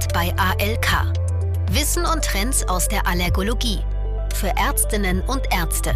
[0.00, 1.12] Expert bei ALK.
[1.72, 3.80] Wissen und Trends aus der Allergologie.
[4.34, 5.94] Für Ärztinnen und Ärzte.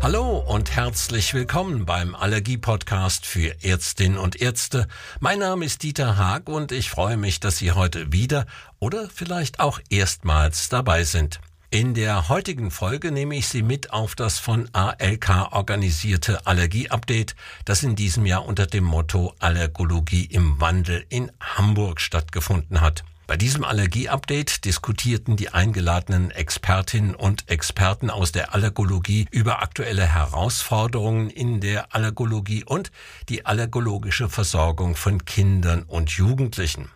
[0.00, 4.88] Hallo und herzlich willkommen beim Allergie-Podcast für Ärztinnen und Ärzte.
[5.20, 8.46] Mein Name ist Dieter Haag und ich freue mich, dass Sie heute wieder
[8.78, 11.40] oder vielleicht auch erstmals dabei sind.
[11.70, 17.36] In der heutigen Folge nehme ich Sie mit auf das von ALK organisierte Allergie-Update,
[17.66, 23.04] das in diesem Jahr unter dem Motto Allergologie im Wandel in Hamburg stattgefunden hat.
[23.26, 31.28] Bei diesem Allergie-Update diskutierten die eingeladenen Expertinnen und Experten aus der Allergologie über aktuelle Herausforderungen
[31.28, 32.90] in der Allergologie und
[33.28, 36.88] die allergologische Versorgung von Kindern und Jugendlichen.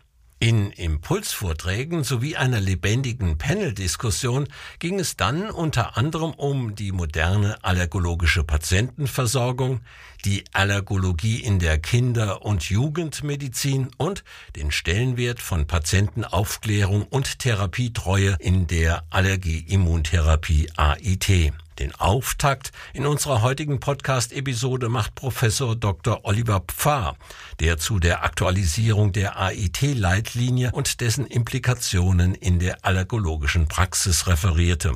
[0.42, 4.48] In Impulsvorträgen sowie einer lebendigen Paneldiskussion
[4.80, 9.82] ging es dann unter anderem um die moderne allergologische Patientenversorgung,
[10.24, 14.24] die Allergologie in der Kinder- und Jugendmedizin und
[14.56, 21.52] den Stellenwert von Patientenaufklärung und Therapietreue in der Allergie-Immuntherapie AIT.
[21.82, 26.20] Den Auftakt in unserer heutigen Podcast-Episode macht Professor Dr.
[26.22, 27.16] Oliver Pfarr,
[27.58, 34.92] der zu der Aktualisierung der AIT-Leitlinie und dessen Implikationen in der allergologischen Praxis referierte.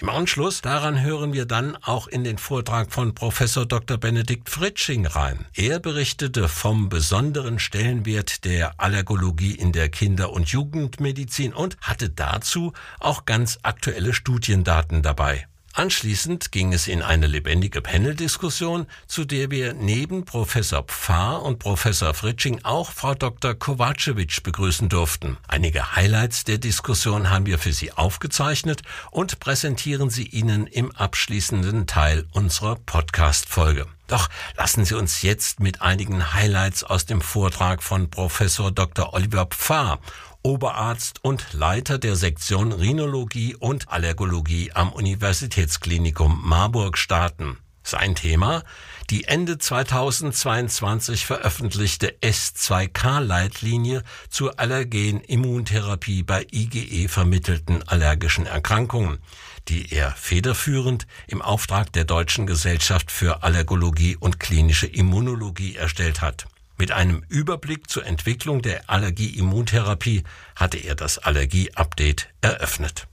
[0.00, 3.96] Im Anschluss daran hören wir dann auch in den Vortrag von Professor Dr.
[3.96, 5.46] Benedikt Fritsching rein.
[5.54, 12.72] Er berichtete vom besonderen Stellenwert der Allergologie in der Kinder- und Jugendmedizin und hatte dazu
[12.98, 15.46] auch ganz aktuelle Studiendaten dabei.
[15.76, 22.14] Anschließend ging es in eine lebendige Paneldiskussion, zu der wir neben Professor Pfarr und Professor
[22.14, 23.54] Fritsching auch Frau Dr.
[23.54, 25.36] Kovacevic begrüßen durften.
[25.48, 31.88] Einige Highlights der Diskussion haben wir für Sie aufgezeichnet und präsentieren sie Ihnen im abschließenden
[31.88, 33.86] Teil unserer Podcast-Folge.
[34.06, 39.12] Doch lassen Sie uns jetzt mit einigen Highlights aus dem Vortrag von Professor Dr.
[39.12, 39.98] Oliver Pfarr
[40.46, 47.56] Oberarzt und Leiter der Sektion Rhinologie und Allergologie am Universitätsklinikum Marburg starten.
[47.82, 48.62] Sein Thema
[49.08, 59.20] die Ende 2022 veröffentlichte S2K-Leitlinie zur Allergen-Immuntherapie bei IgE vermittelten allergischen Erkrankungen,
[59.68, 66.46] die er federführend im Auftrag der Deutschen Gesellschaft für Allergologie und klinische Immunologie erstellt hat.
[66.76, 70.24] Mit einem Überblick zur Entwicklung der Allergie-Immuntherapie
[70.56, 73.06] hatte er das Allergie-Update eröffnet.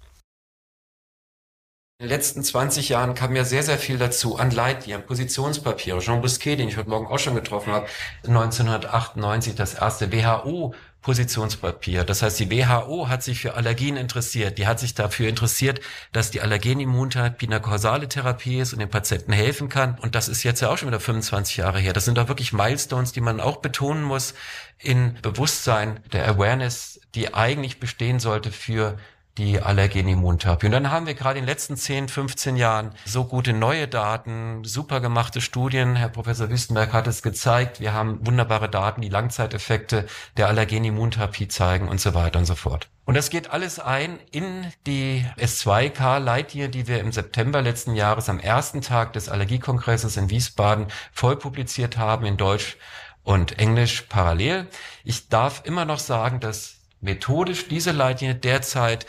[2.00, 6.00] In den letzten 20 Jahren kam ja sehr, sehr viel dazu an Leitlinien, Positionspapiere.
[6.00, 7.86] Jean Bousquet, den ich heute Morgen auch schon getroffen habe,
[8.24, 12.04] 1998 das erste WHO Positionspapier.
[12.04, 14.60] Das heißt, die WHO hat sich für Allergien interessiert.
[14.60, 15.82] Die hat sich dafür interessiert,
[16.12, 19.98] dass die Allergenimmuntherapie eine kausale Therapie ist und den Patienten helfen kann.
[20.00, 21.94] Und das ist jetzt ja auch schon wieder 25 Jahre her.
[21.94, 24.36] Das sind doch wirklich Milestones, die man auch betonen muss
[24.78, 28.98] in Bewusstsein der Awareness, die eigentlich bestehen sollte für
[29.38, 30.66] die Allergenimmuntherapie.
[30.66, 34.64] Und dann haben wir gerade in den letzten 10, 15 Jahren so gute neue Daten,
[34.64, 35.96] super gemachte Studien.
[35.96, 37.80] Herr Professor Wüstenberg hat es gezeigt.
[37.80, 40.06] Wir haben wunderbare Daten, die Langzeiteffekte
[40.38, 42.90] der Allergenimmuntherapie zeigen und so weiter und so fort.
[43.06, 48.40] Und das geht alles ein in die S2K-Leitlinie, die wir im September letzten Jahres am
[48.40, 52.78] ersten Tag des Allergiekongresses in Wiesbaden voll publiziert haben in Deutsch
[53.24, 54.68] und Englisch parallel.
[55.04, 59.06] Ich darf immer noch sagen, dass methodisch diese Leitlinie derzeit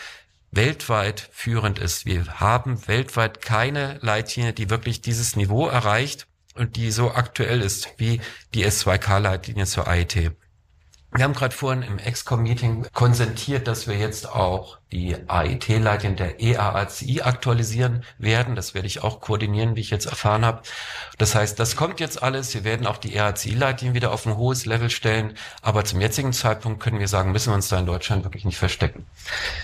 [0.50, 2.04] weltweit führend ist.
[2.06, 7.88] Wir haben weltweit keine Leitlinie, die wirklich dieses Niveau erreicht und die so aktuell ist
[7.96, 8.20] wie
[8.54, 10.32] die S2K-Leitlinie zur AIT.
[11.14, 17.20] Wir haben gerade vorhin im EXCOM-Meeting konsentiert, dass wir jetzt auch die AIT-Leitlinien der EAACI
[17.20, 18.54] aktualisieren werden.
[18.54, 20.62] Das werde ich auch koordinieren, wie ich jetzt erfahren habe.
[21.18, 22.54] Das heißt, das kommt jetzt alles.
[22.54, 25.34] Wir werden auch die EAACI-Leitlinien wieder auf ein hohes Level stellen.
[25.60, 28.58] Aber zum jetzigen Zeitpunkt können wir sagen, müssen wir uns da in Deutschland wirklich nicht
[28.58, 29.04] verstecken.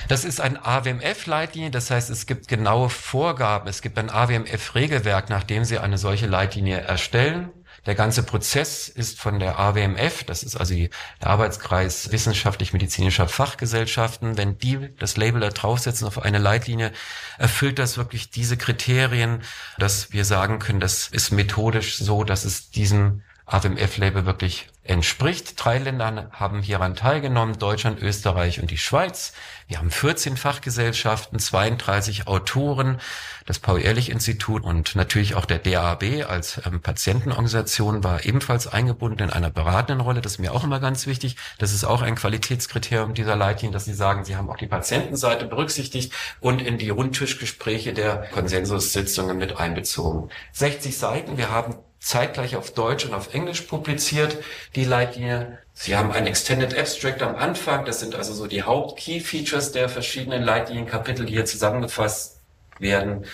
[0.08, 1.70] Das ist ein AWMF-Leitlinie.
[1.70, 3.68] Das heißt, es gibt genaue Vorgaben.
[3.68, 7.50] Es gibt ein AWMF-Regelwerk, nachdem Sie eine solche Leitlinie erstellen.
[7.86, 10.90] Der ganze Prozess ist von der AWMF, das ist also der
[11.20, 16.92] Arbeitskreis wissenschaftlich-medizinischer Fachgesellschaften, wenn die das Label da draufsetzen auf eine Leitlinie,
[17.38, 19.42] erfüllt das wirklich diese Kriterien,
[19.78, 25.52] dass wir sagen können, das ist methodisch so, dass es diesem AWMF-Label wirklich entspricht.
[25.62, 29.32] Drei Länder haben hieran teilgenommen, Deutschland, Österreich und die Schweiz.
[29.68, 32.98] Wir haben 14 Fachgesellschaften, 32 Autoren,
[33.44, 39.50] das Paul-Ehrlich-Institut und natürlich auch der DAB als ähm, Patientenorganisation war ebenfalls eingebunden in einer
[39.50, 40.22] beratenden Rolle.
[40.22, 41.36] Das ist mir auch immer ganz wichtig.
[41.58, 45.44] Das ist auch ein Qualitätskriterium dieser Leitlinie, dass Sie sagen, Sie haben auch die Patientenseite
[45.44, 50.30] berücksichtigt und in die Rundtischgespräche der Konsensussitzungen mit einbezogen.
[50.52, 51.36] 60 Seiten.
[51.36, 54.36] Wir haben zeitgleich auf Deutsch und auf Englisch publiziert,
[54.74, 57.84] die Leitlinie Sie haben ein Extended Abstract am Anfang.
[57.84, 62.40] Das sind also so die Haupt-Key-Features der verschiedenen Leitlinienkapitel, die hier zusammengefasst
[62.80, 63.26] werden.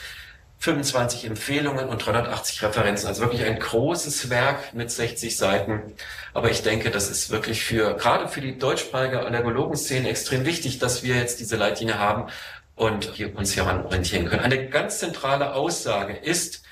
[0.59, 3.09] 25 Empfehlungen und 380 Referenzen.
[3.09, 5.95] Also wirklich ein großes Werk mit 60 Seiten.
[6.35, 11.03] Aber ich denke, das ist wirklich für, gerade für die deutschsprachige Allergologenszene extrem wichtig, dass
[11.03, 12.31] wir jetzt diese Leitlinie haben
[12.75, 14.43] und hier uns hieran orientieren können.
[14.43, 16.64] Eine ganz zentrale Aussage ist,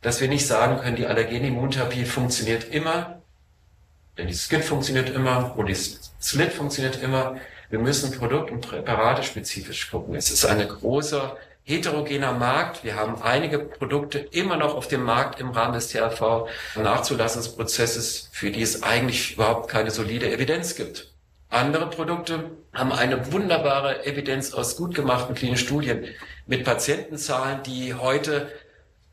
[0.00, 3.20] dass wir nicht sagen können, die Allergenimmuntherapie funktioniert immer,
[4.16, 7.36] denn die Skin funktioniert immer und die Slit funktioniert immer.
[7.70, 10.14] Wir müssen Produkt- und Präparate spezifisch gucken.
[10.14, 12.82] Es ist eine große heterogener Markt.
[12.82, 18.62] Wir haben einige Produkte immer noch auf dem Markt im Rahmen des THV-Nachzulassungsprozesses, für die
[18.62, 21.12] es eigentlich überhaupt keine solide Evidenz gibt.
[21.50, 26.04] Andere Produkte haben eine wunderbare Evidenz aus gut gemachten klinischen Studien
[26.46, 28.52] mit Patientenzahlen, die heute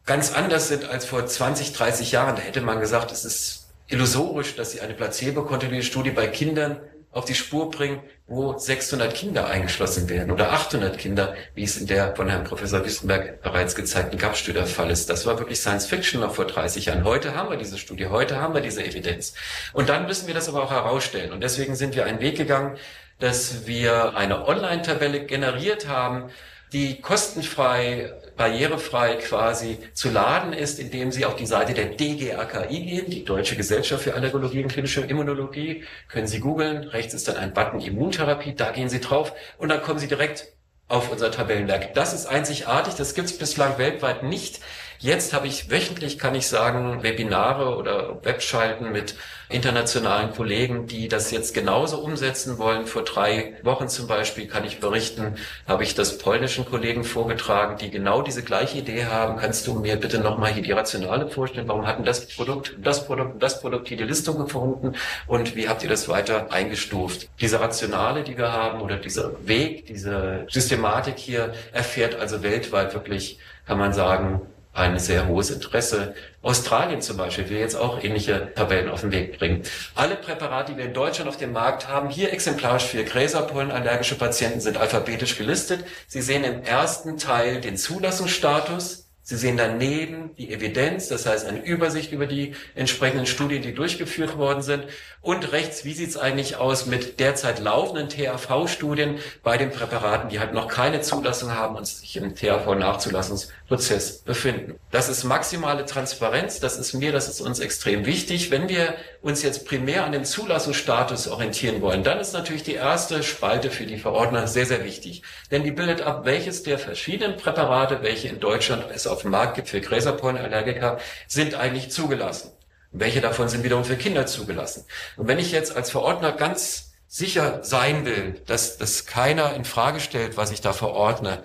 [0.06, 2.36] ganz anders sind als vor 20, 30 Jahren.
[2.36, 6.80] Da hätte man gesagt, es ist illusorisch, dass sie eine placebo-kontinuierliche Studie bei Kindern
[7.12, 11.88] auf die Spur bringen, wo 600 Kinder eingeschlossen werden oder 800 Kinder, wie es in
[11.88, 15.10] der von Herrn Professor Wüstenberg bereits gezeigten GAP-Studie der Fall ist.
[15.10, 17.06] Das war wirklich Science Fiction noch vor 30 Jahren.
[17.06, 19.34] Heute haben wir diese Studie, heute haben wir diese Evidenz.
[19.72, 21.32] Und dann müssen wir das aber auch herausstellen.
[21.32, 22.78] Und deswegen sind wir einen Weg gegangen,
[23.20, 26.32] dass wir eine Online-Tabelle generiert haben,
[26.76, 33.10] die kostenfrei, barrierefrei quasi zu laden ist, indem Sie auf die Seite der DGAKI gehen,
[33.10, 35.86] die Deutsche Gesellschaft für Allergologie und klinische Immunologie.
[36.10, 36.84] Können Sie googeln.
[36.84, 38.56] Rechts ist dann ein Button Immuntherapie.
[38.56, 40.50] Da gehen Sie drauf und dann kommen Sie direkt
[40.90, 41.94] auf unser Tabellenwerk.
[41.94, 42.96] Das ist einzigartig.
[42.96, 44.60] Das gibt es bislang weltweit nicht.
[45.06, 49.14] Jetzt habe ich wöchentlich, kann ich sagen, Webinare oder Webschalten mit
[49.50, 52.88] internationalen Kollegen, die das jetzt genauso umsetzen wollen.
[52.88, 55.36] Vor drei Wochen zum Beispiel kann ich berichten,
[55.68, 59.38] habe ich das polnischen Kollegen vorgetragen, die genau diese gleiche Idee haben.
[59.38, 61.68] Kannst du mir bitte nochmal hier die Rationale vorstellen?
[61.68, 64.96] Warum hatten das Produkt, das Produkt, das Produkt hier die Listung gefunden?
[65.28, 67.30] Und wie habt ihr das weiter eingestuft?
[67.40, 73.38] Diese Rationale, die wir haben oder dieser Weg, diese Systematik hier erfährt also weltweit wirklich,
[73.68, 74.42] kann man sagen,
[74.76, 76.14] ein sehr hohes Interesse.
[76.42, 79.64] Australien zum Beispiel will jetzt auch ähnliche Tabellen auf den Weg bringen.
[79.96, 84.60] Alle Präparate, die wir in Deutschland auf dem Markt haben, hier exemplarisch für Gräserpollenallergische Patienten,
[84.60, 85.86] sind alphabetisch gelistet.
[86.08, 91.66] Sie sehen im ersten Teil den Zulassungsstatus, Sie sehen daneben die Evidenz, das heißt eine
[91.66, 94.84] Übersicht über die entsprechenden Studien, die durchgeführt worden sind.
[95.20, 100.40] Und rechts, wie sieht es eigentlich aus mit derzeit laufenden THV-Studien bei den Präparaten, die
[100.40, 104.76] halt noch keine Zulassung haben und sich im THV-Nachzulassungsprozess befinden.
[104.92, 108.52] Das ist maximale Transparenz, das ist mir, das ist uns extrem wichtig.
[108.52, 108.94] Wenn wir
[109.24, 113.88] uns jetzt primär an dem Zulassungsstatus orientieren wollen, dann ist natürlich die erste Spalte für
[113.88, 115.24] die Verordner sehr, sehr wichtig.
[115.50, 119.56] Denn die bildet ab, welches der verschiedenen Präparate, welche in Deutschland es auf dem Markt
[119.56, 122.52] gibt für Gräserpollenallergiker, sind eigentlich zugelassen.
[122.98, 124.86] welche davon sind wiederum für Kinder zugelassen.
[125.18, 130.00] Und wenn ich jetzt als Verordner ganz sicher sein will, dass das keiner in Frage
[130.00, 131.44] stellt, was ich da verordne,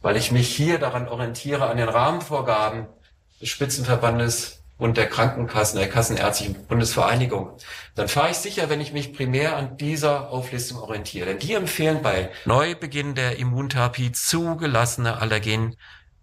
[0.00, 2.86] weil ich mich hier daran orientiere an den Rahmenvorgaben
[3.40, 7.56] des Spitzenverbandes und der Krankenkassen, der Kassenärztlichen Bundesvereinigung,
[7.94, 11.26] dann fahre ich sicher, wenn ich mich primär an dieser Auflistung orientiere.
[11.26, 15.76] Denn die empfehlen bei Neubeginn der Immuntherapie zugelassene Allergen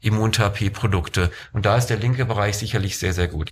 [0.04, 1.32] Immuntherapieprodukte.
[1.52, 3.50] Und da ist der linke Bereich sicherlich sehr, sehr gut.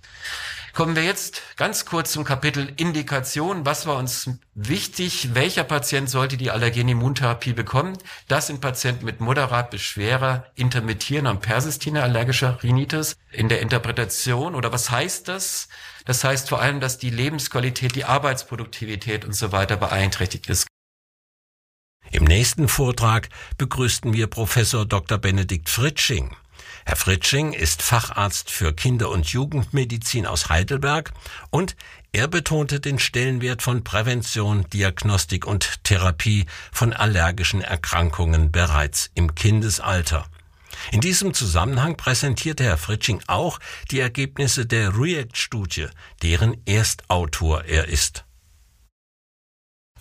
[0.72, 3.66] Kommen wir jetzt ganz kurz zum Kapitel Indikation.
[3.66, 5.34] Was war uns wichtig?
[5.34, 7.98] Welcher Patient sollte die Allergen-Immuntherapie bekommen?
[8.26, 13.18] Das sind Patienten mit moderat bis schwerer intermittierender und persistierender allergischer Rhinitis.
[13.32, 15.68] In der Interpretation oder was heißt das?
[16.06, 20.66] Das heißt vor allem, dass die Lebensqualität, die Arbeitsproduktivität und so weiter beeinträchtigt ist.
[22.10, 25.18] Im nächsten Vortrag begrüßten wir Professor Dr.
[25.18, 26.34] Benedikt Fritsching.
[26.84, 31.12] Herr Fritsching ist Facharzt für Kinder- und Jugendmedizin aus Heidelberg
[31.50, 31.76] und
[32.12, 40.26] er betonte den Stellenwert von Prävention, Diagnostik und Therapie von allergischen Erkrankungen bereits im Kindesalter.
[40.90, 43.58] In diesem Zusammenhang präsentierte Herr Fritsching auch
[43.90, 45.88] die Ergebnisse der REACT-Studie,
[46.22, 48.24] deren Erstautor er ist.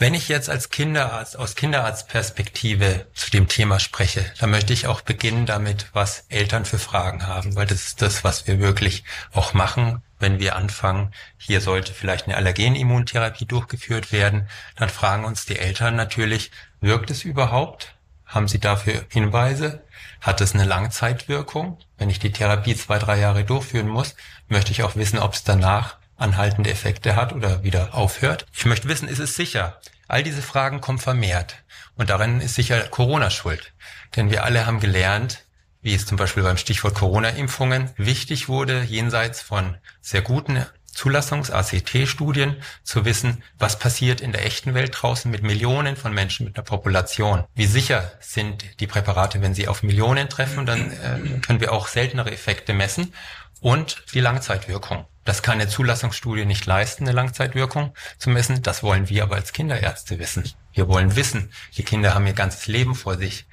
[0.01, 5.01] Wenn ich jetzt als Kinderarzt aus Kinderarztperspektive zu dem Thema spreche, dann möchte ich auch
[5.01, 9.53] beginnen damit, was Eltern für Fragen haben, weil das ist das, was wir wirklich auch
[9.53, 15.60] machen, wenn wir anfangen, hier sollte vielleicht eine Allergenimmuntherapie durchgeführt werden, dann fragen uns die
[15.60, 17.93] Eltern natürlich, wirkt es überhaupt?
[18.25, 19.84] Haben sie dafür Hinweise?
[20.20, 21.77] Hat es eine Langzeitwirkung?
[22.00, 24.15] Wenn ich die Therapie zwei, drei Jahre durchführen muss,
[24.48, 28.46] möchte ich auch wissen, ob es danach anhaltende Effekte hat oder wieder aufhört.
[28.54, 29.80] Ich möchte wissen, ist es sicher?
[30.08, 31.56] All diese Fragen kommen vermehrt.
[31.96, 33.74] Und darin ist sicher Corona schuld.
[34.16, 35.44] Denn wir alle haben gelernt,
[35.82, 43.06] wie es zum Beispiel beim Stichwort Corona-Impfungen wichtig wurde, jenseits von sehr guten Zulassungs-ACT-Studien zu
[43.06, 47.46] wissen, was passiert in der echten Welt draußen mit Millionen von Menschen, mit einer Population.
[47.56, 50.66] Wie sicher sind die Präparate, wenn sie auf Millionen treffen?
[50.66, 53.13] Dann äh, können wir auch seltenere Effekte messen.
[53.62, 55.06] Und die Langzeitwirkung.
[55.24, 58.62] Das kann eine Zulassungsstudie nicht leisten, eine Langzeitwirkung zu messen.
[58.62, 60.51] Das wollen wir aber als Kinderärzte wissen.
[60.74, 63.46] Wir wollen wissen, die Kinder haben ihr ganzes Leben vor sich.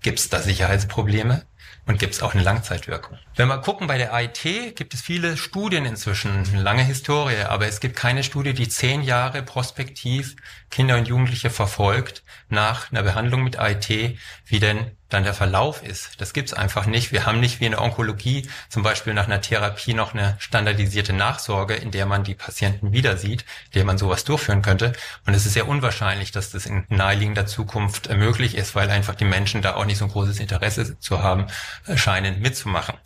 [0.00, 1.44] Gibt es da Sicherheitsprobleme?
[1.86, 3.18] und gibt es auch eine Langzeitwirkung.
[3.38, 7.66] Wenn wir gucken bei der IT, gibt es viele Studien inzwischen, eine lange Historie, aber
[7.66, 10.36] es gibt keine Studie, die zehn Jahre prospektiv
[10.70, 13.90] Kinder und Jugendliche verfolgt nach einer Behandlung mit IT,
[14.46, 16.20] wie denn dann der Verlauf ist.
[16.20, 17.12] Das gibt's einfach nicht.
[17.12, 21.12] Wir haben nicht wie in der Onkologie zum Beispiel nach einer Therapie noch eine standardisierte
[21.12, 24.94] Nachsorge, in der man die Patienten wieder sieht, in der man sowas durchführen könnte.
[25.26, 29.24] Und es ist sehr unwahrscheinlich, dass das in naheliegender Zukunft möglich ist, weil einfach die
[29.24, 31.46] Menschen da auch nicht so ein großes Interesse zu haben,
[31.94, 32.96] scheinen mitzumachen.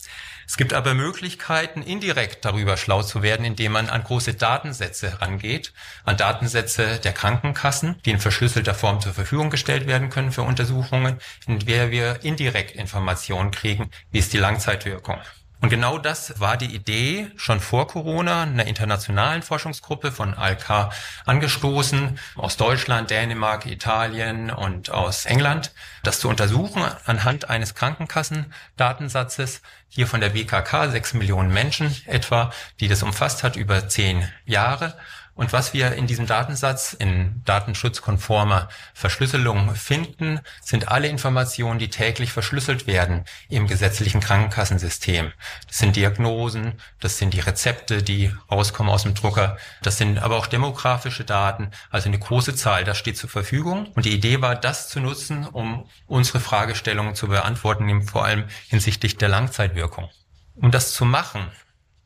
[0.50, 5.72] Es gibt aber Möglichkeiten, indirekt darüber schlau zu werden, indem man an große Datensätze rangeht,
[6.02, 11.20] an Datensätze der Krankenkassen, die in verschlüsselter Form zur Verfügung gestellt werden können für Untersuchungen,
[11.46, 15.18] in der wir indirekt Informationen kriegen, wie ist die Langzeitwirkung.
[15.60, 20.90] Und genau das war die Idee schon vor Corona einer internationalen Forschungsgruppe von ALK
[21.26, 30.06] angestoßen, aus Deutschland, Dänemark, Italien und aus England, das zu untersuchen anhand eines Krankenkassendatensatzes, hier
[30.06, 34.96] von der BKK, sechs Millionen Menschen etwa, die das umfasst hat über zehn Jahre
[35.34, 42.32] und was wir in diesem Datensatz in datenschutzkonformer Verschlüsselung finden, sind alle Informationen, die täglich
[42.32, 45.32] verschlüsselt werden im gesetzlichen Krankenkassensystem.
[45.66, 50.36] Das sind Diagnosen, das sind die Rezepte, die rauskommen aus dem Drucker, das sind aber
[50.36, 53.86] auch demografische Daten, also eine große Zahl, das steht zur Verfügung.
[53.94, 59.16] Und die Idee war, das zu nutzen, um unsere Fragestellungen zu beantworten, vor allem hinsichtlich
[59.16, 60.08] der Langzeitwirkung.
[60.56, 61.46] Um das zu machen,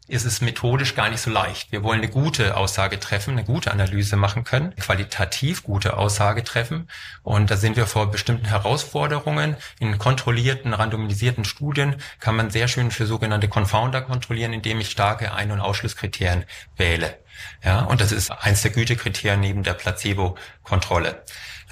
[0.06, 1.72] ist es methodisch gar nicht so leicht.
[1.72, 6.88] Wir wollen eine gute Aussage treffen, eine gute Analyse machen können, qualitativ gute Aussage treffen.
[7.22, 9.56] Und da sind wir vor bestimmten Herausforderungen.
[9.80, 15.32] In kontrollierten, randomisierten Studien kann man sehr schön für sogenannte Confounder kontrollieren, indem ich starke
[15.32, 16.44] Ein- und Ausschlusskriterien
[16.76, 17.18] wähle.
[17.64, 21.22] Ja, und das ist eins der Gütekriterien neben der Placebo-Kontrolle.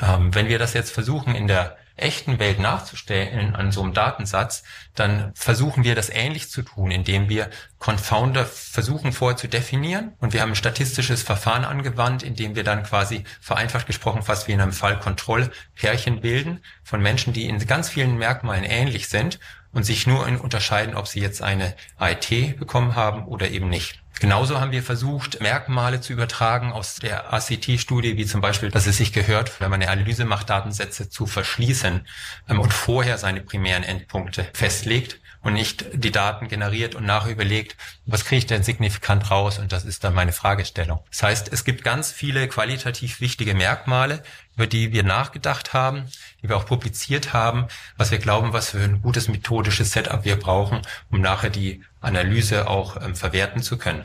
[0.01, 4.63] Ähm, wenn wir das jetzt versuchen in der echten Welt nachzustellen an so einem Datensatz,
[4.95, 10.33] dann versuchen wir das ähnlich zu tun, indem wir Confounder versuchen vorher zu definieren und
[10.33, 14.61] wir haben ein statistisches Verfahren angewandt, indem wir dann quasi vereinfacht gesprochen fast wie in
[14.61, 19.39] einem Fall Kontrollpärchen bilden von Menschen, die in ganz vielen Merkmalen ähnlich sind
[19.73, 24.02] und sich nur unterscheiden, ob sie jetzt eine IT bekommen haben oder eben nicht.
[24.21, 28.99] Genauso haben wir versucht, Merkmale zu übertragen aus der ACT-Studie, wie zum Beispiel, dass es
[28.99, 32.07] sich gehört, wenn man eine Analyse macht, Datensätze zu verschließen
[32.49, 37.77] ähm, und vorher seine primären Endpunkte festlegt und nicht die Daten generiert und nachher überlegt,
[38.07, 39.59] was kriege ich denn signifikant raus?
[39.59, 41.01] Und das ist dann meine Fragestellung.
[41.11, 44.23] Das heißt, es gibt ganz viele qualitativ wichtige Merkmale,
[44.55, 46.05] über die wir nachgedacht haben,
[46.43, 50.37] die wir auch publiziert haben, was wir glauben, was für ein gutes methodisches Setup wir
[50.37, 54.05] brauchen, um nachher die Analyse auch ähm, verwerten zu können.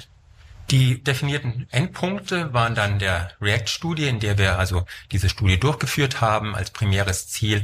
[0.71, 6.55] Die definierten Endpunkte waren dann der React-Studie, in der wir also diese Studie durchgeführt haben,
[6.55, 7.63] als primäres Ziel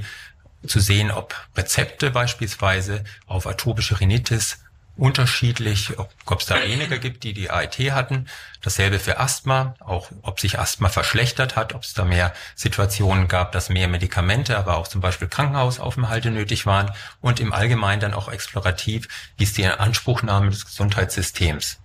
[0.67, 4.59] zu sehen, ob Rezepte beispielsweise auf atopische Rhinitis
[4.95, 8.27] unterschiedlich, ob es da weniger gibt, die die AIT hatten.
[8.61, 13.51] Dasselbe für Asthma, auch ob sich Asthma verschlechtert hat, ob es da mehr Situationen gab,
[13.53, 16.91] dass mehr Medikamente, aber auch zum Beispiel Krankenhausaufenthalte nötig waren
[17.21, 21.79] und im Allgemeinen dann auch explorativ, wie ist die Anspruchnahme des Gesundheitssystems.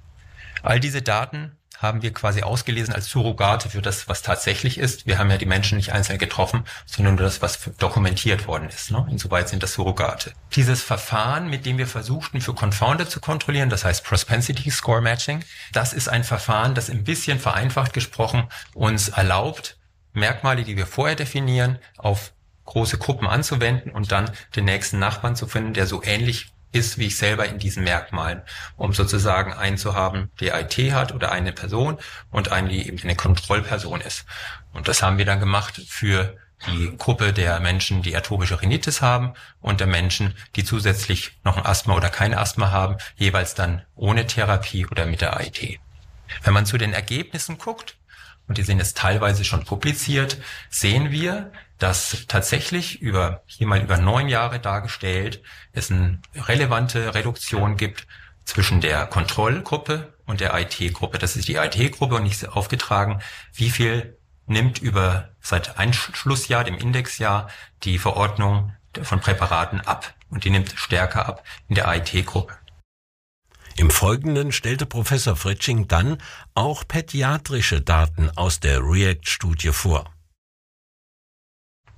[0.62, 5.06] All diese Daten haben wir quasi ausgelesen als Surrogate für das, was tatsächlich ist.
[5.06, 8.90] Wir haben ja die Menschen nicht einzeln getroffen, sondern nur das, was dokumentiert worden ist.
[8.90, 9.06] Ne?
[9.10, 10.32] Insoweit sind das Surrogate.
[10.54, 15.44] Dieses Verfahren, mit dem wir versuchten, für Confounder zu kontrollieren, das heißt Propensity Score Matching,
[15.72, 19.76] das ist ein Verfahren, das ein bisschen vereinfacht gesprochen uns erlaubt,
[20.14, 22.32] Merkmale, die wir vorher definieren, auf
[22.64, 27.06] große Gruppen anzuwenden und dann den nächsten Nachbarn zu finden, der so ähnlich ist wie
[27.06, 28.42] ich selber in diesen Merkmalen,
[28.76, 31.98] um sozusagen einen zu haben, der IT hat oder eine Person
[32.30, 34.26] und einen, die eben eine Kontrollperson ist.
[34.72, 39.34] Und das haben wir dann gemacht für die Gruppe der Menschen, die atopische Rhinitis haben
[39.60, 44.26] und der Menschen, die zusätzlich noch ein Asthma oder kein Asthma haben, jeweils dann ohne
[44.26, 45.78] Therapie oder mit der IT.
[46.42, 47.97] Wenn man zu den Ergebnissen guckt,
[48.48, 50.38] und die sind jetzt teilweise schon publiziert,
[50.70, 57.76] sehen wir, dass tatsächlich über, hier mal über neun Jahre dargestellt, es eine relevante Reduktion
[57.76, 58.06] gibt
[58.44, 61.18] zwischen der Kontrollgruppe und der IT-Gruppe.
[61.18, 63.20] Das ist die IT-Gruppe und nicht aufgetragen,
[63.52, 67.48] wie viel nimmt über seit Einschlussjahr, dem Indexjahr,
[67.84, 70.14] die Verordnung von Präparaten ab.
[70.30, 72.57] Und die nimmt stärker ab in der IT-Gruppe.
[73.78, 76.18] Im Folgenden stellte Professor Fritsching dann
[76.52, 80.12] auch pädiatrische Daten aus der REACT-Studie vor.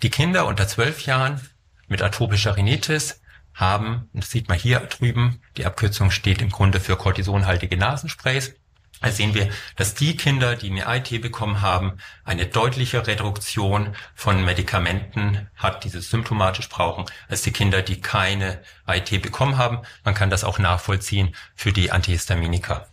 [0.02, 1.40] Die Kinder unter zwölf Jahren
[1.88, 3.22] mit atopischer Rhinitis
[3.54, 8.54] haben, das sieht man hier drüben, die Abkürzung steht im Grunde für kortisonhaltige Nasensprays,
[9.00, 14.44] da sehen wir, dass die Kinder, die eine IT bekommen haben, eine deutliche Reduktion von
[14.44, 19.80] Medikamenten hat, die sie symptomatisch brauchen, als die Kinder, die keine IT bekommen haben.
[20.04, 22.86] Man kann das auch nachvollziehen für die Antihistaminika.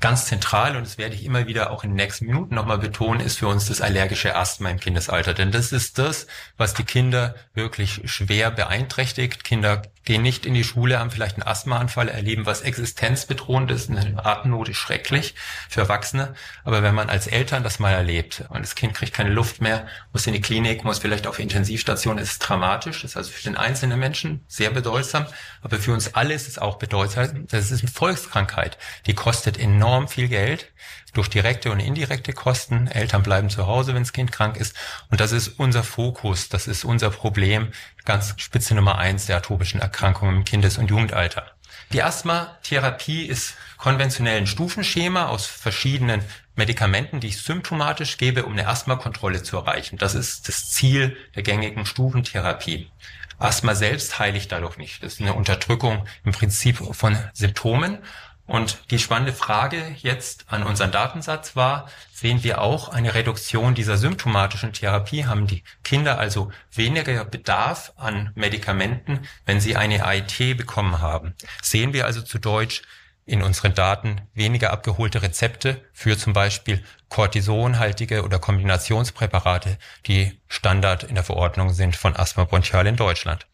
[0.00, 3.20] Ganz zentral, und das werde ich immer wieder auch in den nächsten Minuten nochmal betonen,
[3.20, 5.34] ist für uns das allergische Asthma im Kindesalter.
[5.34, 6.26] Denn das ist das,
[6.58, 9.44] was die Kinder wirklich schwer beeinträchtigt.
[9.44, 13.90] Kinder gehen nicht in die Schule, haben vielleicht einen Asthmaanfall, erleben was existenzbedrohend ist.
[13.90, 15.34] Eine Atemnot ist schrecklich
[15.68, 16.34] für Erwachsene.
[16.62, 19.86] Aber wenn man als Eltern das mal erlebt und das Kind kriegt keine Luft mehr,
[20.12, 23.02] muss in die Klinik, muss vielleicht auf Intensivstation, ist es dramatisch.
[23.02, 25.26] Das ist also für den einzelnen Menschen sehr bedeutsam.
[25.62, 27.46] Aber für uns alle ist es auch bedeutsam.
[27.48, 28.78] Das ist eine Volkskrankheit.
[29.06, 30.70] Die kostet enorm viel Geld
[31.14, 32.86] durch direkte und indirekte Kosten.
[32.88, 34.76] Eltern bleiben zu Hause, wenn das Kind krank ist.
[35.10, 37.72] Und das ist unser Fokus, das ist unser Problem,
[38.04, 41.52] ganz Spitze Nummer eins der atopischen Erkrankungen im Kindes- und Jugendalter.
[41.92, 46.22] Die Asthmatherapie ist konventionell ein Stufenschema aus verschiedenen
[46.56, 49.98] Medikamenten, die ich symptomatisch gebe, um eine Asthmakontrolle zu erreichen.
[49.98, 52.90] Das ist das Ziel der gängigen Stufentherapie.
[53.38, 55.02] Asthma selbst heile ich dadurch nicht.
[55.02, 57.98] Das ist eine Unterdrückung im Prinzip von Symptomen
[58.46, 63.96] und die spannende Frage jetzt an unseren Datensatz war, sehen wir auch eine Reduktion dieser
[63.96, 65.24] symptomatischen Therapie?
[65.24, 71.34] Haben die Kinder also weniger Bedarf an Medikamenten, wenn sie eine AIT bekommen haben?
[71.62, 72.82] Sehen wir also zu Deutsch
[73.26, 81.14] in unseren Daten weniger abgeholte Rezepte für zum Beispiel Cortisonhaltige oder Kombinationspräparate, die Standard in
[81.14, 83.46] der Verordnung sind von Asthma bronchial in Deutschland.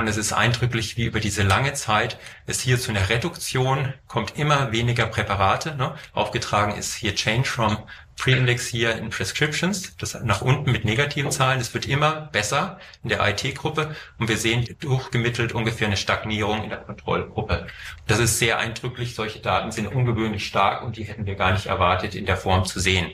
[0.00, 4.38] Und es ist eindrücklich, wie über diese lange Zeit es hier zu einer Reduktion kommt,
[4.38, 5.76] immer weniger Präparate.
[5.76, 5.94] Ne?
[6.14, 7.76] Aufgetragen ist hier Change from
[8.16, 11.60] Pre-Index hier in Prescriptions, das nach unten mit negativen Zahlen.
[11.60, 16.70] Es wird immer besser in der IT-Gruppe und wir sehen durchgemittelt ungefähr eine Stagnierung in
[16.70, 17.66] der Kontrollgruppe.
[18.06, 19.14] Das ist sehr eindrücklich.
[19.14, 22.64] Solche Daten sind ungewöhnlich stark und die hätten wir gar nicht erwartet in der Form
[22.64, 23.10] zu sehen.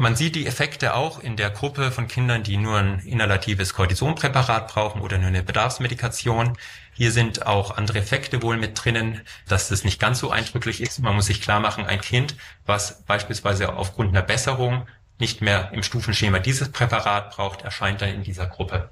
[0.00, 4.72] Man sieht die Effekte auch in der Gruppe von Kindern, die nur ein inhalatives Cortisonpräparat
[4.72, 6.56] brauchen oder nur eine Bedarfsmedikation.
[6.94, 11.00] Hier sind auch andere Effekte wohl mit drinnen, dass das nicht ganz so eindrücklich ist.
[11.00, 12.34] Man muss sich klar machen, ein Kind,
[12.64, 14.86] was beispielsweise aufgrund einer Besserung
[15.18, 18.88] nicht mehr im Stufenschema dieses Präparat braucht, erscheint dann in dieser Gruppe.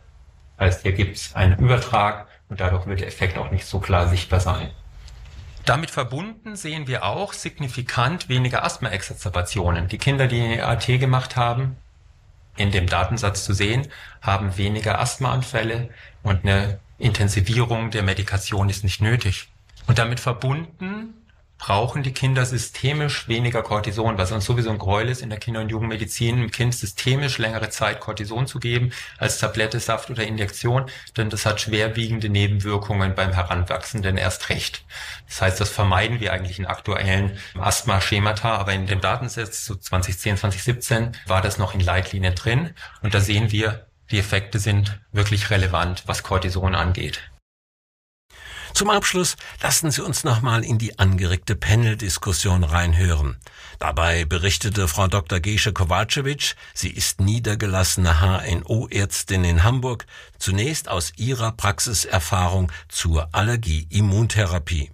[0.61, 4.09] Heißt, hier gibt es einen Übertrag und dadurch wird der Effekt auch nicht so klar
[4.09, 4.73] sichtbar sein.
[5.69, 9.87] Damit verbunden sehen wir auch signifikant weniger Asthma-Exacerbationen.
[9.89, 11.77] Die Kinder, die eine AT gemacht haben,
[12.57, 13.87] in dem Datensatz zu sehen,
[14.23, 15.91] haben weniger Asthmaanfälle
[16.23, 19.51] und eine Intensivierung der Medikation ist nicht nötig.
[19.87, 21.13] Und damit verbunden
[21.59, 25.61] brauchen die Kinder systemisch weniger Cortison, was uns sowieso ein Gräuel ist in der Kinder-
[25.61, 30.87] und Jugendmedizin, dem Kind systemisch längere Zeit Cortison zu geben als Tablette, Saft oder Injektion,
[31.17, 34.85] denn das hat schwerwiegende Nebenwirkungen beim Heranwachsenden erst recht.
[35.27, 40.37] Das heißt, das vermeiden wir eigentlich in aktuellen Asthma-Schemata, aber in dem Datensatz zu 2010,
[40.37, 42.71] 2017 war das noch in Leitlinien drin
[43.03, 47.21] und da sehen wir, die Effekte sind wirklich relevant, was Cortison angeht.
[48.75, 53.39] Zum Abschluss lassen Sie uns nochmal in die angeregte Panel-Diskussion reinhören.
[53.79, 55.41] Dabei berichtete Frau Dr.
[55.41, 60.07] Gesche Kovacevic, sie ist niedergelassene HNO-Ärztin in Hamburg,
[60.39, 64.91] zunächst aus ihrer Praxiserfahrung zur Allergie-Immuntherapie.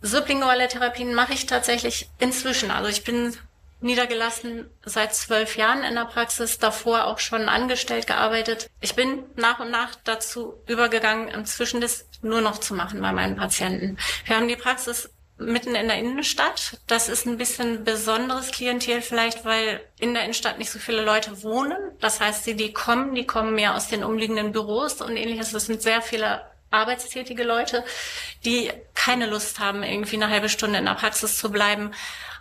[0.00, 2.70] Sublinguale Therapien mache ich tatsächlich inzwischen.
[2.70, 3.36] Also ich bin
[3.80, 8.68] niedergelassen seit zwölf Jahren in der Praxis, davor auch schon angestellt gearbeitet.
[8.80, 13.36] Ich bin nach und nach dazu übergegangen, inzwischen das nur noch zu machen bei meinen
[13.36, 13.98] Patienten.
[14.24, 16.78] Wir haben die Praxis mitten in der Innenstadt.
[16.86, 21.42] Das ist ein bisschen besonderes Klientel vielleicht, weil in der Innenstadt nicht so viele Leute
[21.42, 21.76] wohnen.
[22.00, 25.52] Das heißt, die, die kommen, die kommen mehr aus den umliegenden Büros und ähnliches.
[25.52, 27.84] Das sind sehr viele arbeitstätige Leute,
[28.44, 31.92] die keine Lust haben, irgendwie eine halbe Stunde in der Praxis zu bleiben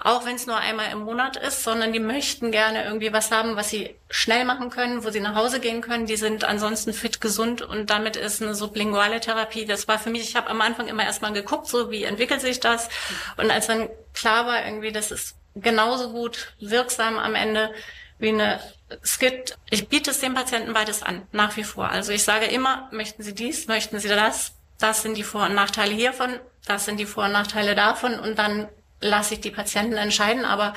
[0.03, 3.55] auch wenn es nur einmal im Monat ist, sondern die möchten gerne irgendwie was haben,
[3.55, 6.07] was sie schnell machen können, wo sie nach Hause gehen können.
[6.07, 9.65] Die sind ansonsten fit, gesund und damit ist eine sublinguale Therapie.
[9.65, 12.59] Das war für mich, ich habe am Anfang immer erstmal geguckt, so wie entwickelt sich
[12.59, 12.89] das.
[13.37, 17.71] Und als dann klar war, irgendwie, das ist genauso gut wirksam am Ende
[18.17, 18.59] wie eine
[19.03, 19.55] Skit.
[19.69, 21.89] Ich biete es den Patienten beides an, nach wie vor.
[21.89, 24.53] Also ich sage immer, möchten Sie dies, möchten Sie das?
[24.79, 28.39] Das sind die Vor- und Nachteile hiervon, das sind die Vor- und Nachteile davon und
[28.39, 28.67] dann
[29.01, 30.45] lasse ich die Patienten entscheiden.
[30.45, 30.73] Aber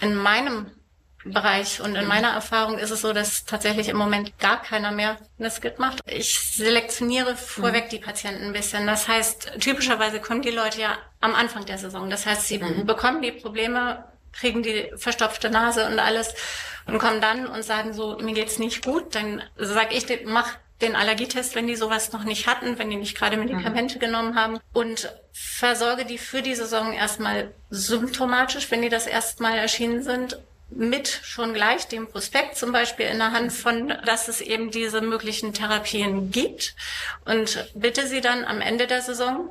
[0.00, 0.70] in meinem
[1.24, 1.80] Bereich.
[1.80, 5.50] Und in meiner Erfahrung ist es so, dass tatsächlich im Moment gar keiner mehr eine
[5.50, 6.00] Skit macht.
[6.06, 7.88] Ich selektioniere vorweg mhm.
[7.90, 8.86] die Patienten ein bisschen.
[8.86, 12.10] Das heißt, typischerweise kommen die Leute ja am Anfang der Saison.
[12.10, 12.84] Das heißt, sie mhm.
[12.86, 16.34] bekommen die Probleme, kriegen die verstopfte Nase und alles
[16.86, 19.14] und kommen dann und sagen so, mir geht's nicht gut.
[19.14, 20.50] Dann sag ich, mach
[20.82, 24.00] den Allergietest, wenn die sowas noch nicht hatten, wenn die nicht gerade Medikamente mhm.
[24.00, 30.02] genommen haben und versorge die für die Saison erstmal symptomatisch, wenn die das erstmal erschienen
[30.02, 30.38] sind
[30.70, 35.00] mit schon gleich dem Prospekt zum Beispiel in der Hand von, dass es eben diese
[35.00, 36.74] möglichen Therapien gibt
[37.24, 39.50] und bitte sie dann am Ende der Saison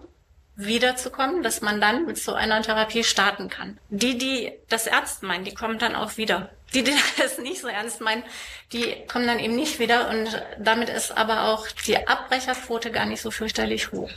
[0.55, 3.79] wiederzukommen, dass man dann mit so einer Therapie starten kann.
[3.89, 6.51] Die, die das ernst meinen, die kommen dann auch wieder.
[6.73, 8.23] Die, die das nicht so ernst meinen,
[8.71, 13.21] die kommen dann eben nicht wieder und damit ist aber auch die Abbrecherquote gar nicht
[13.21, 14.11] so fürchterlich hoch.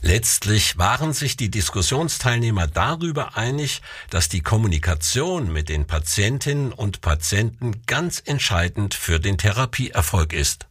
[0.00, 7.86] Letztlich waren sich die Diskussionsteilnehmer darüber einig, dass die Kommunikation mit den Patientinnen und Patienten
[7.86, 10.66] ganz entscheidend für den Therapieerfolg ist.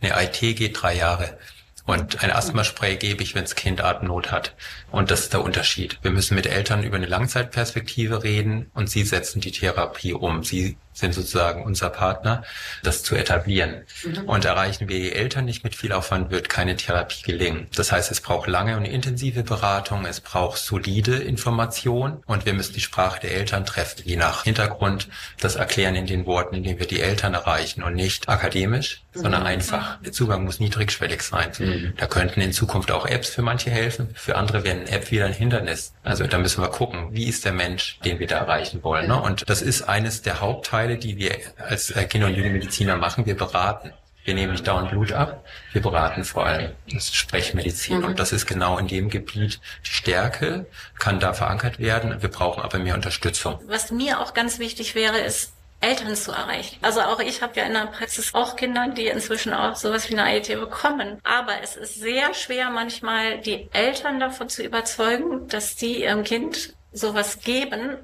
[0.00, 1.38] Eine IT geht drei Jahre.
[1.84, 4.54] Und ein Asthmaspray gebe ich, wenn das Kind Atemnot hat.
[4.90, 5.98] Und das ist der Unterschied.
[6.02, 10.44] Wir müssen mit Eltern über eine Langzeitperspektive reden und sie setzen die Therapie um.
[10.44, 12.44] Sie sind sozusagen unser Partner,
[12.82, 13.82] das zu etablieren.
[14.04, 14.28] Mhm.
[14.28, 17.66] Und erreichen wir die Eltern nicht mit viel Aufwand, wird keine Therapie gelingen.
[17.74, 22.74] Das heißt, es braucht lange und intensive Beratung, es braucht solide Information und wir müssen
[22.74, 25.08] die Sprache der Eltern treffen, je nach Hintergrund,
[25.40, 29.20] das erklären in den Worten, indem wir die Eltern erreichen und nicht akademisch, mhm.
[29.20, 30.00] sondern einfach.
[30.02, 31.50] Der Zugang muss niedrigschwellig sein.
[31.58, 31.94] Mhm.
[31.96, 35.32] Da könnten in Zukunft auch Apps für manche helfen, für andere werden App wieder ein
[35.32, 35.94] Hindernis.
[36.02, 39.08] Also da müssen wir gucken, wie ist der Mensch, den wir da erreichen wollen.
[39.08, 39.20] Ne?
[39.20, 43.24] Und das ist eines der Hauptteile Teile, die wir als äh, Kinder- und Jugendmediziner machen.
[43.24, 43.92] Wir beraten.
[44.24, 46.70] Wir nehmen nicht dauernd Blut ab, wir beraten vor allem.
[46.86, 47.98] Das ist Sprechmedizin.
[47.98, 48.04] Mhm.
[48.04, 50.66] Und das ist genau in dem Gebiet die Stärke,
[51.00, 52.22] kann da verankert werden.
[52.22, 53.58] Wir brauchen aber mehr Unterstützung.
[53.66, 56.76] Was mir auch ganz wichtig wäre, ist, Eltern zu erreichen.
[56.82, 60.16] Also auch ich habe ja in der Praxis auch Kinder, die inzwischen auch sowas wie
[60.16, 61.18] eine AET bekommen.
[61.24, 66.74] Aber es ist sehr schwer manchmal die Eltern davon zu überzeugen, dass die ihrem Kind
[66.92, 67.96] sowas geben,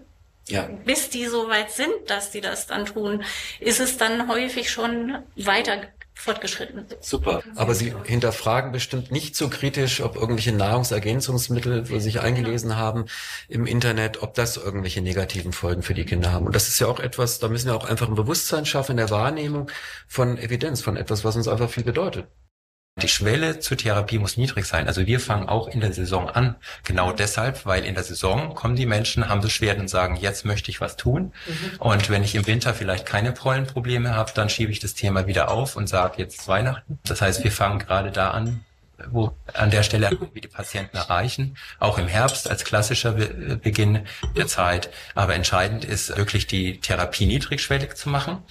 [0.49, 0.69] ja.
[0.85, 3.25] bis die so weit sind, dass die das dann tun,
[3.61, 5.83] ist es dann häufig schon weiter
[6.19, 6.85] fortgeschritten.
[7.01, 7.43] Super.
[7.55, 13.07] Aber Sie hinterfragen bestimmt nicht so kritisch, ob irgendwelche Nahrungsergänzungsmittel, wo Sie sich eingelesen haben
[13.49, 16.47] im Internet, ob das irgendwelche negativen Folgen für die Kinder haben.
[16.47, 18.97] Und das ist ja auch etwas, da müssen wir auch einfach ein Bewusstsein schaffen in
[18.97, 19.71] der Wahrnehmung
[20.09, 22.27] von Evidenz, von etwas, was uns einfach viel bedeutet.
[23.03, 24.87] Die Schwelle zur Therapie muss niedrig sein.
[24.87, 26.57] Also wir fangen auch in der Saison an.
[26.85, 30.71] Genau deshalb, weil in der Saison kommen die Menschen, haben Beschwerden und sagen, jetzt möchte
[30.71, 31.33] ich was tun.
[31.47, 31.77] Mhm.
[31.79, 35.51] Und wenn ich im Winter vielleicht keine Pollenprobleme habe, dann schiebe ich das Thema wieder
[35.51, 36.99] auf und sage jetzt Weihnachten.
[37.05, 38.65] Das heißt, wir fangen gerade da an,
[39.11, 44.07] wo an der Stelle wie die Patienten erreichen, auch im Herbst als klassischer Be Beginn
[44.37, 44.91] der Zeit.
[45.15, 48.43] Aber entscheidend ist wirklich die Therapie niedrigschwellig zu machen.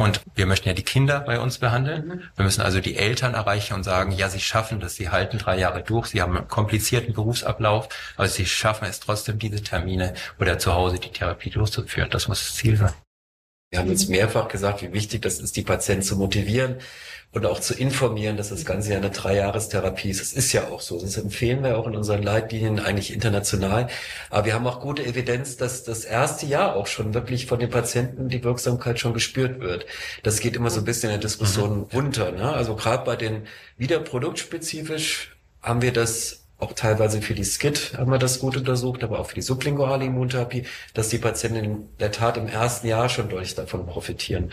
[0.00, 2.06] Und wir möchten ja die Kinder bei uns behandeln.
[2.06, 2.22] Mhm.
[2.34, 5.58] Wir müssen also die Eltern erreichen und sagen, ja, sie schaffen das, sie halten drei
[5.58, 10.58] Jahre durch, sie haben einen komplizierten Berufsablauf, aber sie schaffen es trotzdem, diese Termine oder
[10.58, 12.08] zu Hause die Therapie durchzuführen.
[12.10, 12.94] Das muss das Ziel sein.
[13.70, 16.78] Wir haben jetzt mehrfach gesagt, wie wichtig das ist, die Patienten zu motivieren
[17.30, 20.20] und auch zu informieren, dass das Ganze ja eine Dreijahrestherapie ist.
[20.20, 21.00] Das ist ja auch so.
[21.00, 23.88] Das empfehlen wir auch in unseren Leitlinien eigentlich international.
[24.28, 27.70] Aber wir haben auch gute Evidenz, dass das erste Jahr auch schon wirklich von den
[27.70, 29.86] Patienten die Wirksamkeit schon gespürt wird.
[30.24, 31.86] Das geht immer so ein bisschen in der Diskussion mhm.
[31.92, 32.32] runter.
[32.32, 32.52] Ne?
[32.52, 33.46] Also gerade bei den
[33.78, 39.02] wieder produktspezifisch haben wir das auch teilweise für die SCIT haben wir das gut untersucht,
[39.02, 43.08] aber auch für die sublinguale Immuntherapie, dass die Patienten in der Tat im ersten Jahr
[43.08, 44.52] schon deutlich davon profitieren.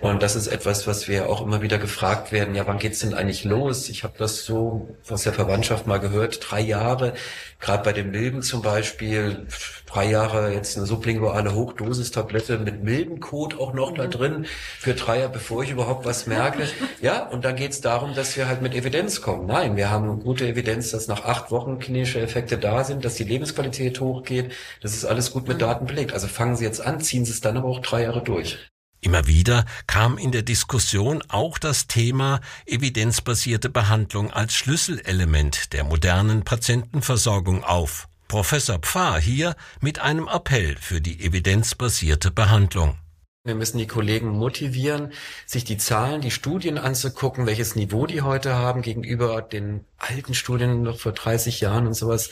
[0.00, 3.14] Und das ist etwas, was wir auch immer wieder gefragt werden, ja, wann geht's denn
[3.14, 3.88] eigentlich los?
[3.88, 7.14] Ich habe das so aus der Verwandtschaft mal gehört, drei Jahre,
[7.60, 9.46] gerade bei den Milben zum Beispiel,
[9.92, 14.46] drei Jahre jetzt eine sublinguale Hochdosistablette mit Milbencode auch noch da drin
[14.78, 16.62] für drei Jahre, bevor ich überhaupt was merke.
[17.00, 19.46] Ja, und dann geht's darum, dass wir halt mit Evidenz kommen.
[19.46, 23.24] Nein, wir haben gute Evidenz, dass nach acht Wochen klinische Effekte da sind, dass die
[23.24, 24.52] Lebensqualität hochgeht.
[24.82, 26.12] Das ist alles gut mit Daten belegt.
[26.12, 28.58] Also fangen Sie jetzt an, ziehen Sie es dann aber auch drei Jahre durch.
[29.00, 36.44] Immer wieder kam in der Diskussion auch das Thema evidenzbasierte Behandlung als Schlüsselelement der modernen
[36.44, 38.06] Patientenversorgung auf.
[38.32, 42.96] Professor Pfarr hier mit einem Appell für die evidenzbasierte Behandlung.
[43.44, 45.12] Wir müssen die Kollegen motivieren,
[45.46, 50.82] sich die Zahlen, die Studien anzugucken, welches Niveau die heute haben gegenüber den alten Studien
[50.82, 52.30] noch vor 30 Jahren und sowas.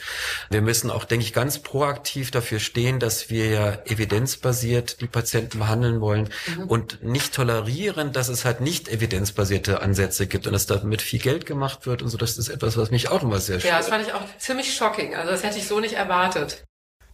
[0.51, 5.59] Wir müssen auch, denke ich, ganz proaktiv dafür stehen, dass wir ja evidenzbasiert die Patienten
[5.59, 6.63] behandeln wollen mhm.
[6.67, 11.45] und nicht tolerieren, dass es halt nicht evidenzbasierte Ansätze gibt und dass damit viel Geld
[11.45, 12.17] gemacht wird und so.
[12.17, 13.71] Das ist etwas, was mich auch immer sehr schwer.
[13.71, 15.13] Ja, das fand ich auch ziemlich shocking.
[15.13, 16.63] Also das hätte ich so nicht erwartet.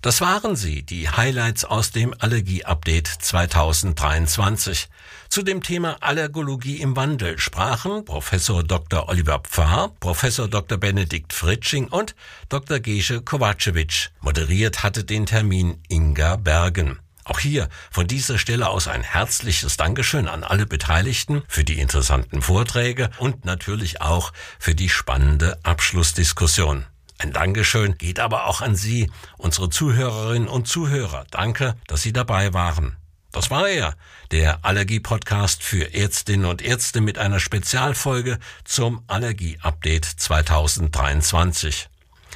[0.01, 4.89] Das waren sie, die Highlights aus dem Allergie-Update 2023.
[5.27, 9.09] Zu dem Thema Allergologie im Wandel sprachen Professor Dr.
[9.09, 10.77] Oliver Pfarr, Professor Dr.
[10.77, 12.15] Benedikt Fritsching und
[12.47, 12.79] Dr.
[12.79, 14.11] Gesche Kovacevic.
[14.21, 16.99] Moderiert hatte den Termin Inga Bergen.
[17.23, 22.43] Auch hier von dieser Stelle aus ein herzliches Dankeschön an alle Beteiligten für die interessanten
[22.43, 26.85] Vorträge und natürlich auch für die spannende Abschlussdiskussion.
[27.19, 31.25] Ein Dankeschön geht aber auch an Sie, unsere Zuhörerinnen und Zuhörer.
[31.31, 32.95] Danke, dass Sie dabei waren.
[33.31, 33.95] Das war er,
[34.31, 41.89] der Allergie-Podcast für Ärztinnen und Ärzte mit einer Spezialfolge zum Allergie-Update 2023.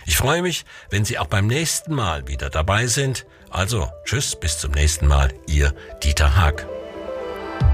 [0.05, 3.25] Ich freue mich, wenn Sie auch beim nächsten Mal wieder dabei sind.
[3.49, 6.67] Also, tschüss, bis zum nächsten Mal, Ihr Dieter Haag.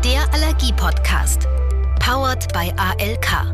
[0.03, 1.47] Der Allergie-Podcast.
[1.99, 3.53] Powered by ALK.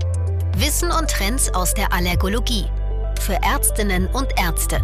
[0.58, 2.68] Wissen und Trends aus der Allergologie.
[3.20, 4.82] Für Ärztinnen und Ärzte.